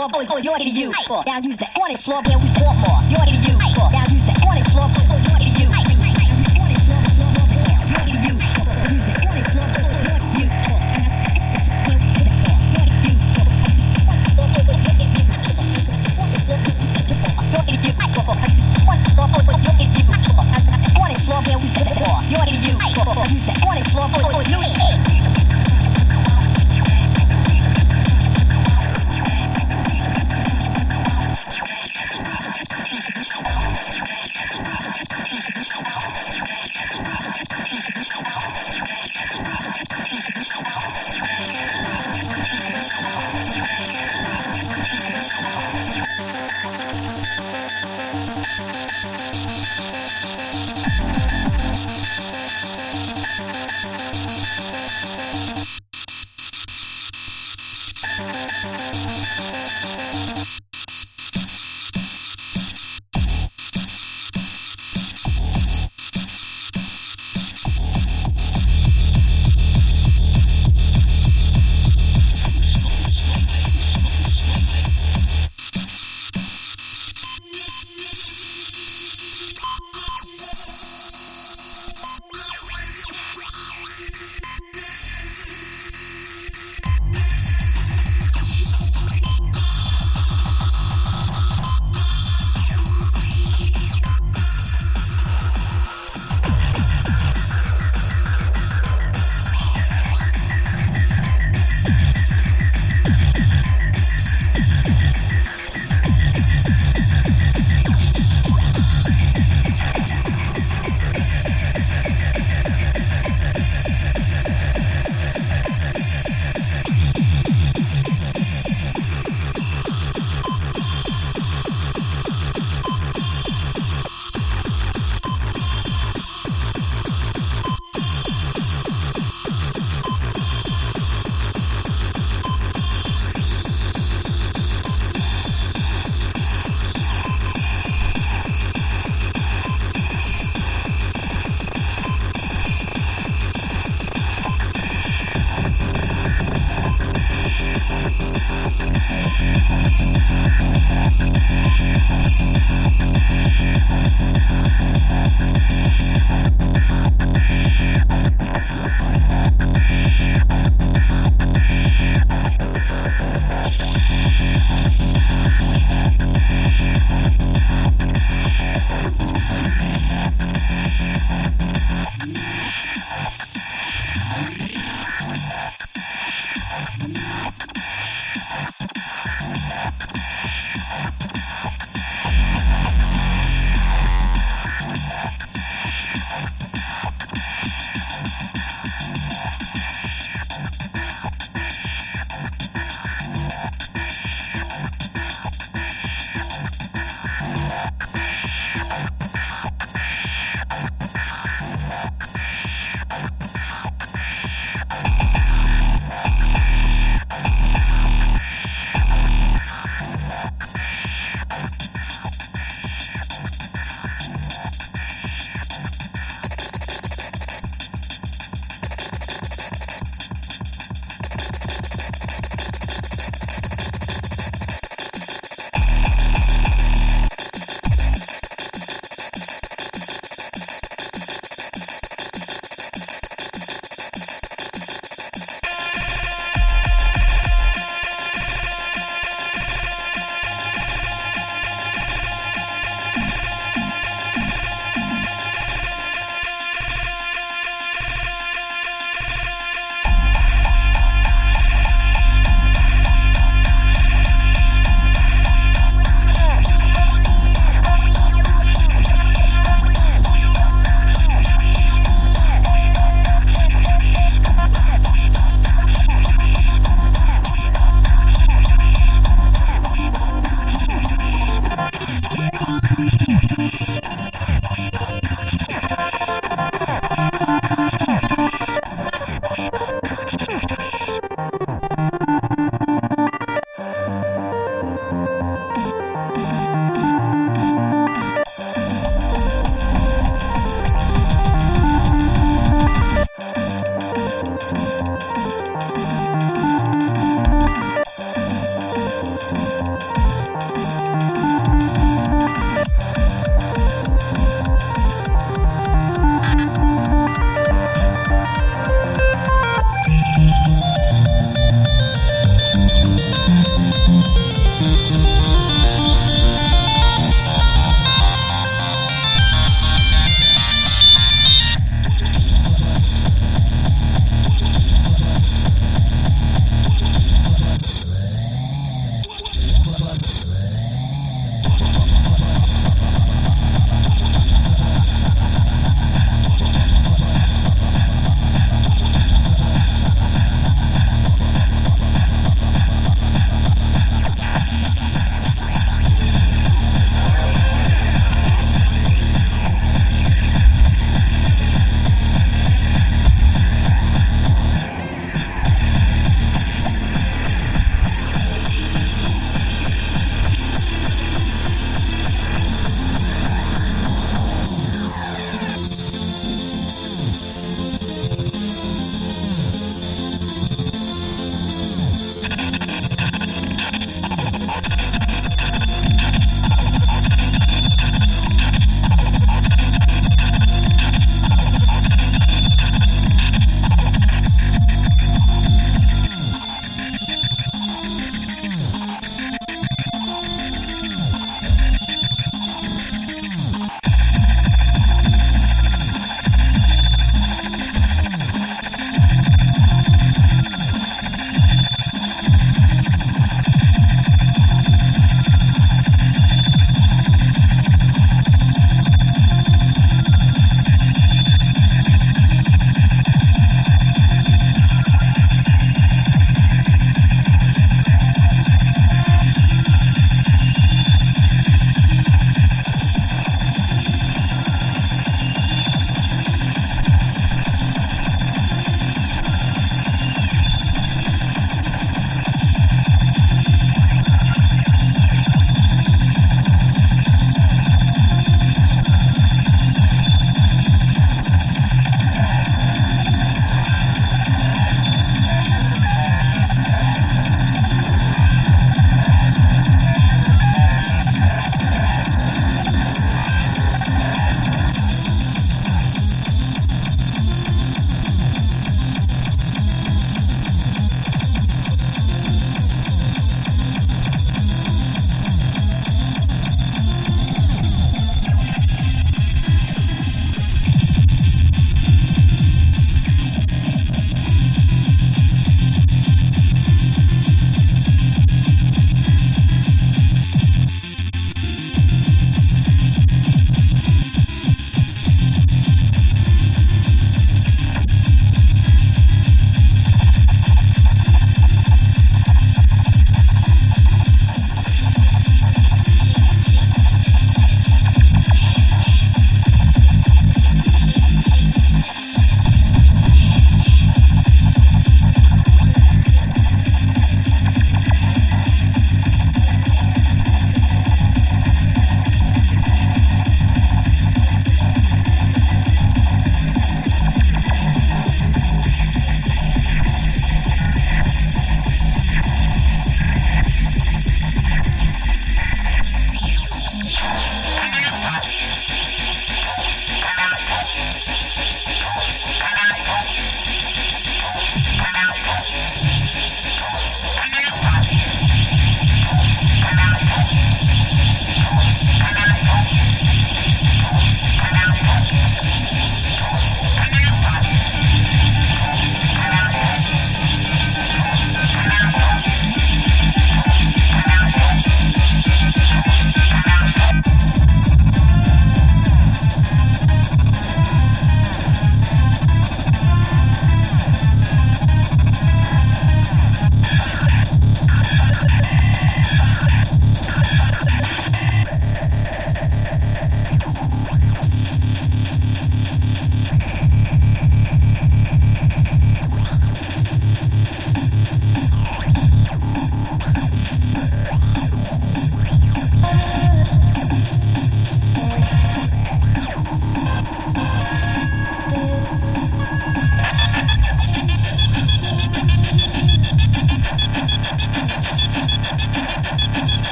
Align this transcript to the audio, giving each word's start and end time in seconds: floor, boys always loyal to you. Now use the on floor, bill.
floor, 0.00 0.08
boys 0.08 0.28
always 0.28 0.46
loyal 0.46 0.58
to 0.58 0.68
you. 0.68 0.92
Now 1.26 1.38
use 1.40 1.56
the 1.56 1.66
on 1.82 1.96
floor, 1.96 2.22
bill. 2.22 2.49